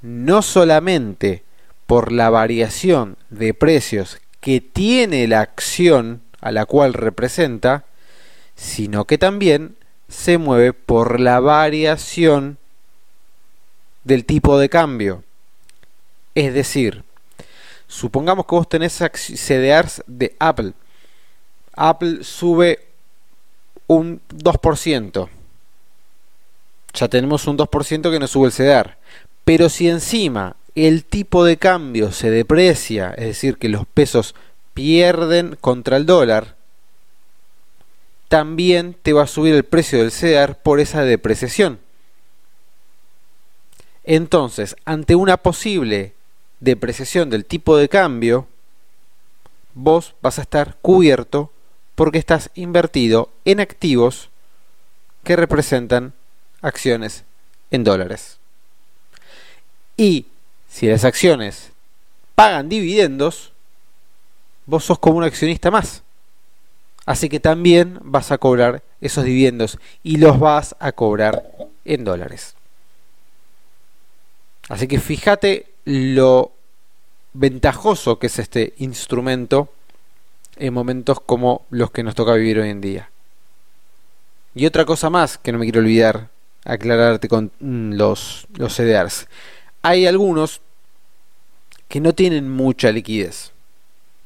no 0.01 0.41
solamente 0.41 1.43
por 1.87 2.11
la 2.11 2.29
variación 2.29 3.17
de 3.29 3.53
precios 3.53 4.19
que 4.39 4.61
tiene 4.61 5.27
la 5.27 5.41
acción 5.41 6.21
a 6.41 6.51
la 6.51 6.65
cual 6.65 6.93
representa, 6.93 7.85
sino 8.55 9.05
que 9.05 9.17
también 9.17 9.75
se 10.07 10.37
mueve 10.37 10.73
por 10.73 11.19
la 11.19 11.39
variación 11.39 12.57
del 14.03 14.25
tipo 14.25 14.57
de 14.57 14.69
cambio. 14.69 15.23
Es 16.35 16.53
decir, 16.53 17.03
supongamos 17.87 18.45
que 18.45 18.55
vos 18.55 18.69
tenés 18.69 18.93
CDRs 18.93 20.03
de 20.07 20.35
Apple. 20.39 20.73
Apple 21.75 22.23
sube 22.23 22.85
un 23.87 24.21
2%. 24.29 25.29
Ya 26.93 27.07
tenemos 27.09 27.47
un 27.47 27.57
2% 27.57 28.11
que 28.11 28.19
no 28.19 28.27
sube 28.27 28.47
el 28.47 28.53
CDR. 28.53 28.97
Pero 29.43 29.69
si 29.69 29.89
encima 29.89 30.55
el 30.75 31.05
tipo 31.05 31.43
de 31.43 31.57
cambio 31.57 32.11
se 32.11 32.29
deprecia, 32.29 33.13
es 33.17 33.25
decir, 33.25 33.57
que 33.57 33.69
los 33.69 33.85
pesos 33.85 34.35
pierden 34.73 35.57
contra 35.59 35.97
el 35.97 36.05
dólar, 36.05 36.55
también 38.35 38.97
te 39.01 39.13
va 39.13 39.23
a 39.23 39.27
subir 39.27 39.55
el 39.55 39.63
precio 39.63 39.99
del 39.99 40.11
CDR 40.11 40.55
por 40.55 40.81
esa 40.81 41.03
depreciación. 41.03 41.79
Entonces, 44.03 44.75
ante 44.83 45.15
una 45.15 45.37
posible 45.37 46.11
depreciación 46.59 47.29
del 47.29 47.45
tipo 47.45 47.77
de 47.77 47.87
cambio, 47.87 48.49
vos 49.73 50.15
vas 50.21 50.37
a 50.37 50.41
estar 50.41 50.75
cubierto 50.81 51.53
porque 51.95 52.17
estás 52.17 52.51
invertido 52.55 53.29
en 53.45 53.61
activos 53.61 54.27
que 55.23 55.37
representan 55.37 56.11
acciones 56.61 57.23
en 57.71 57.85
dólares. 57.85 58.37
Y 59.95 60.25
si 60.67 60.87
las 60.87 61.05
acciones 61.05 61.71
pagan 62.35 62.67
dividendos, 62.67 63.53
vos 64.65 64.83
sos 64.83 64.99
como 64.99 65.19
un 65.19 65.23
accionista 65.23 65.71
más. 65.71 66.03
Así 67.05 67.29
que 67.29 67.39
también 67.39 67.99
vas 68.01 68.31
a 68.31 68.37
cobrar 68.37 68.83
esos 68.99 69.23
dividendos 69.23 69.77
y 70.03 70.17
los 70.17 70.39
vas 70.39 70.75
a 70.79 70.91
cobrar 70.91 71.43
en 71.85 72.03
dólares. 72.03 72.55
Así 74.69 74.87
que 74.87 74.99
fíjate 74.99 75.67
lo 75.85 76.51
ventajoso 77.33 78.17
que 78.17 78.27
es 78.27 78.39
este 78.39 78.73
instrumento 78.77 79.69
en 80.57 80.73
momentos 80.73 81.19
como 81.19 81.65
los 81.69 81.91
que 81.91 82.01
nos 82.01 82.15
toca 82.15 82.33
vivir 82.33 82.59
hoy 82.59 82.69
en 82.69 82.81
día. 82.81 83.09
Y 84.55 84.65
otra 84.65 84.85
cosa 84.85 85.09
más 85.09 85.37
que 85.37 85.51
no 85.51 85.59
me 85.59 85.65
quiero 85.65 85.81
olvidar 85.81 86.29
aclararte 86.63 87.27
con 87.27 87.51
mm, 87.59 87.93
los, 87.93 88.47
los 88.55 88.75
CDRs. 88.75 89.27
Hay 89.83 90.07
algunos 90.07 90.61
que 91.87 91.99
no 91.99 92.13
tienen 92.13 92.49
mucha 92.49 92.91
liquidez. 92.91 93.51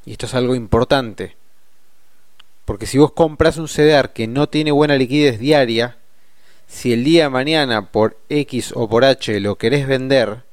Y 0.05 0.13
esto 0.13 0.25
es 0.25 0.33
algo 0.33 0.55
importante. 0.55 1.35
Porque 2.69 2.85
si 2.85 2.99
vos 2.99 3.13
compras 3.13 3.57
un 3.57 3.67
CDR 3.67 4.13
que 4.13 4.27
no 4.27 4.47
tiene 4.47 4.71
buena 4.71 4.95
liquidez 4.95 5.39
diaria, 5.39 5.97
si 6.67 6.93
el 6.93 7.03
día 7.03 7.23
de 7.23 7.29
mañana 7.29 7.89
por 7.89 8.19
X 8.29 8.73
o 8.75 8.87
por 8.87 9.05
H 9.05 9.39
lo 9.39 9.55
querés 9.55 9.87
vender, 9.87 10.43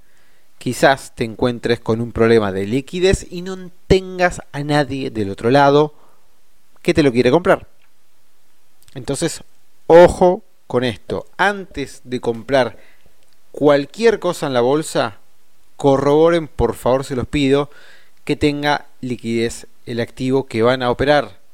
quizás 0.56 1.14
te 1.14 1.24
encuentres 1.24 1.78
con 1.78 2.00
un 2.00 2.12
problema 2.12 2.52
de 2.52 2.64
liquidez 2.64 3.26
y 3.30 3.42
no 3.42 3.70
tengas 3.86 4.40
a 4.52 4.64
nadie 4.64 5.10
del 5.10 5.28
otro 5.28 5.50
lado 5.50 5.92
que 6.80 6.94
te 6.94 7.02
lo 7.02 7.12
quiere 7.12 7.30
comprar. 7.30 7.68
Entonces, 8.94 9.42
ojo 9.86 10.42
con 10.66 10.84
esto. 10.84 11.26
Antes 11.36 12.00
de 12.04 12.20
comprar 12.20 12.78
cualquier 13.52 14.20
cosa 14.20 14.46
en 14.46 14.54
la 14.54 14.62
bolsa, 14.62 15.18
corroboren, 15.76 16.48
por 16.48 16.76
favor, 16.76 17.04
se 17.04 17.14
los 17.14 17.26
pido, 17.26 17.68
que 18.24 18.36
tenga 18.36 18.86
liquidez 19.02 19.66
el 19.84 20.00
activo 20.00 20.46
que 20.46 20.62
van 20.62 20.82
a 20.82 20.90
operar. 20.90 21.44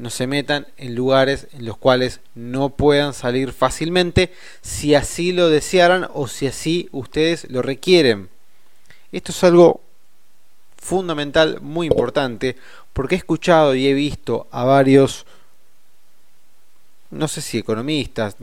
No 0.00 0.08
se 0.08 0.26
metan 0.26 0.66
en 0.78 0.94
lugares 0.94 1.46
en 1.52 1.66
los 1.66 1.76
cuales 1.76 2.20
no 2.34 2.70
puedan 2.70 3.12
salir 3.12 3.52
fácilmente 3.52 4.32
si 4.62 4.94
así 4.94 5.30
lo 5.32 5.50
desearan 5.50 6.08
o 6.14 6.26
si 6.26 6.46
así 6.46 6.88
ustedes 6.90 7.50
lo 7.50 7.60
requieren. 7.60 8.30
Esto 9.12 9.32
es 9.32 9.44
algo 9.44 9.82
fundamental, 10.78 11.60
muy 11.60 11.88
importante, 11.88 12.56
porque 12.94 13.14
he 13.14 13.18
escuchado 13.18 13.74
y 13.74 13.88
he 13.88 13.92
visto 13.92 14.48
a 14.50 14.64
varios, 14.64 15.26
no 17.10 17.28
sé 17.28 17.42
si 17.42 17.58
economistas, 17.58 18.36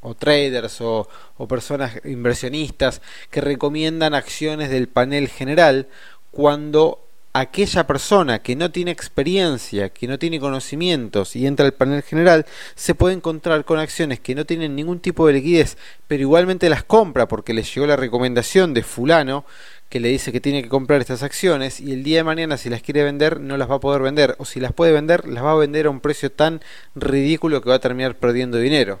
o 0.00 0.14
traders 0.14 0.80
o, 0.80 1.08
personas 1.48 1.98
inversionistas 2.04 3.02
que 3.32 3.40
recomiendan 3.40 4.14
acciones 4.14 4.70
del 4.70 4.86
panel 4.86 5.28
general 5.28 5.88
cuando 6.30 7.03
aquella 7.34 7.84
persona 7.84 8.38
que 8.38 8.54
no 8.54 8.70
tiene 8.70 8.92
experiencia, 8.92 9.90
que 9.90 10.06
no 10.06 10.20
tiene 10.20 10.38
conocimientos 10.38 11.34
y 11.34 11.48
entra 11.48 11.66
al 11.66 11.74
panel 11.74 12.02
general, 12.02 12.46
se 12.76 12.94
puede 12.94 13.16
encontrar 13.16 13.64
con 13.64 13.80
acciones 13.80 14.20
que 14.20 14.36
no 14.36 14.46
tienen 14.46 14.76
ningún 14.76 15.00
tipo 15.00 15.26
de 15.26 15.34
liquidez, 15.34 15.76
pero 16.06 16.22
igualmente 16.22 16.68
las 16.68 16.84
compra 16.84 17.26
porque 17.26 17.52
le 17.52 17.64
llegó 17.64 17.88
la 17.88 17.96
recomendación 17.96 18.72
de 18.72 18.84
fulano 18.84 19.44
que 19.88 19.98
le 19.98 20.10
dice 20.10 20.30
que 20.30 20.40
tiene 20.40 20.62
que 20.62 20.68
comprar 20.68 21.00
estas 21.00 21.24
acciones 21.24 21.80
y 21.80 21.92
el 21.92 22.04
día 22.04 22.18
de 22.18 22.24
mañana 22.24 22.56
si 22.56 22.70
las 22.70 22.82
quiere 22.82 23.02
vender 23.02 23.40
no 23.40 23.56
las 23.56 23.68
va 23.68 23.76
a 23.76 23.80
poder 23.80 24.02
vender 24.02 24.36
o 24.38 24.44
si 24.44 24.60
las 24.60 24.72
puede 24.72 24.92
vender 24.92 25.26
las 25.26 25.44
va 25.44 25.52
a 25.52 25.56
vender 25.56 25.86
a 25.86 25.90
un 25.90 26.00
precio 26.00 26.30
tan 26.30 26.62
ridículo 26.94 27.60
que 27.60 27.68
va 27.68 27.76
a 27.76 27.80
terminar 27.80 28.16
perdiendo 28.16 28.58
dinero. 28.58 29.00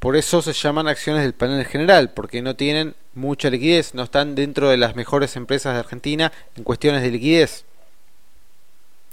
Por 0.00 0.16
eso 0.16 0.40
se 0.40 0.54
llaman 0.54 0.88
acciones 0.88 1.22
del 1.22 1.34
panel 1.34 1.66
general, 1.66 2.12
porque 2.14 2.40
no 2.40 2.56
tienen 2.56 2.94
mucha 3.14 3.50
liquidez, 3.50 3.94
no 3.94 4.04
están 4.04 4.34
dentro 4.34 4.68
de 4.68 4.76
las 4.76 4.96
mejores 4.96 5.36
empresas 5.36 5.74
de 5.74 5.80
Argentina 5.80 6.32
en 6.56 6.64
cuestiones 6.64 7.02
de 7.02 7.10
liquidez. 7.10 7.64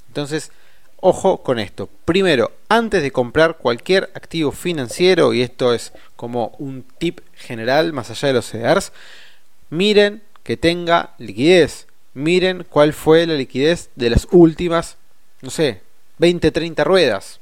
Entonces, 0.07 0.51
ojo 0.99 1.43
con 1.43 1.60
esto. 1.60 1.89
Primero, 2.05 2.51
antes 2.69 3.01
de 3.01 3.12
comprar 3.12 3.57
cualquier 3.57 4.12
activo 4.13 4.51
financiero, 4.51 5.33
y 5.33 5.41
esto 5.41 5.73
es 5.73 5.93
como 6.15 6.55
un 6.60 6.83
tip 6.97 7.19
general 7.36 7.93
más 7.93 8.10
allá 8.10 8.29
de 8.29 8.33
los 8.33 8.45
CDRs, 8.49 8.91
miren 9.69 10.21
que 10.43 10.57
tenga 10.57 11.13
liquidez. 11.17 11.88
Miren 12.13 12.65
cuál 12.67 12.93
fue 12.93 13.27
la 13.27 13.36
liquidez 13.36 13.89
de 13.95 14.10
las 14.10 14.27
últimas, 14.31 14.97
no 15.41 15.51
sé, 15.51 15.81
20, 16.17 16.51
30 16.51 16.83
ruedas. 16.83 17.39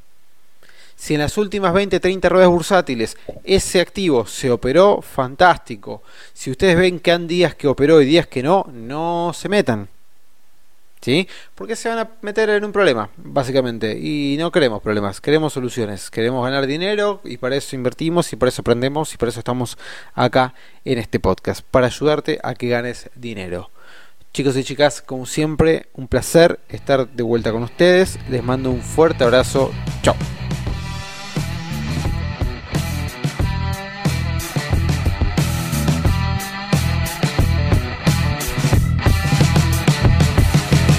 Si 0.96 1.14
en 1.14 1.20
las 1.20 1.38
últimas 1.38 1.74
20, 1.74 2.00
30 2.00 2.30
ruedas 2.30 2.50
bursátiles 2.50 3.18
ese 3.44 3.82
activo 3.82 4.26
se 4.26 4.50
operó, 4.50 5.02
fantástico. 5.02 6.02
Si 6.34 6.52
ustedes 6.52 6.78
ven 6.78 7.00
que 7.00 7.12
han 7.12 7.28
días 7.28 7.56
que 7.56 7.68
operó 7.68 8.02
y 8.02 8.06
días 8.06 8.28
que 8.28 8.42
no, 8.42 8.66
no 8.72 9.32
se 9.34 9.50
metan. 9.50 9.90
¿Sí? 11.02 11.28
Porque 11.54 11.76
se 11.76 11.88
van 11.88 12.00
a 12.00 12.10
meter 12.22 12.50
en 12.50 12.66
un 12.66 12.72
problema, 12.72 13.10
básicamente. 13.18 13.96
Y 14.00 14.38
no 14.40 14.52
queremos 14.52 14.82
problemas, 14.82 15.22
queremos 15.22 15.54
soluciones. 15.54 16.10
Queremos 16.10 16.44
ganar 16.44 16.66
dinero 16.66 17.22
y 17.24 17.38
para 17.38 17.56
eso 17.56 17.76
invertimos 17.76 18.34
y 18.34 18.38
para 18.38 18.50
eso 18.50 18.64
aprendemos 18.64 19.14
y 19.14 19.18
para 19.18 19.30
eso 19.30 19.40
estamos 19.40 19.78
acá 20.16 20.56
en 20.84 20.98
este 20.98 21.20
podcast. 21.20 21.64
Para 21.70 21.86
ayudarte 21.88 22.40
a 22.42 22.56
que 22.56 22.70
ganes 22.70 23.12
dinero. 23.14 23.70
Chicos 24.34 24.58
y 24.58 24.64
chicas, 24.64 25.04
como 25.04 25.28
siempre, 25.28 25.86
un 25.94 26.08
placer 26.08 26.60
estar 26.70 27.08
de 27.08 27.24
vuelta 27.24 27.52
con 27.52 27.62
ustedes. 27.62 28.18
Les 28.30 28.44
mando 28.44 28.72
un 28.72 28.82
fuerte 28.82 29.24
abrazo. 29.24 29.72
Chao. 30.02 30.16